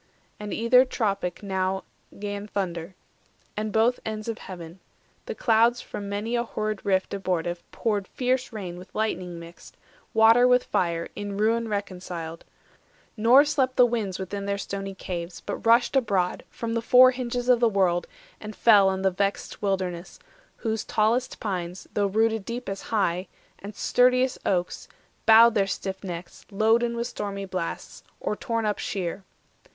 [0.39, 1.83] And either tropic now
[2.17, 2.95] 'Gan thunder,
[3.55, 4.79] and both ends of heaven;
[5.27, 9.77] the clouds 410 From many a horrid rift abortive poured Fierce rain with lightning mixed,
[10.15, 12.45] water with fire, In ruin reconciled;
[13.15, 17.47] nor slept the winds Within their stony caves, but rushed abroad From the four hinges
[17.47, 18.07] of the world,
[18.39, 20.17] and fell On the vexed wilderness,
[20.55, 23.27] whose tallest pines, Though rooted deep as high,
[23.59, 24.87] and sturdiest oaks,
[25.27, 29.23] Bowed their stiff necks, loaden with stormy blasts, Or torn up sheer.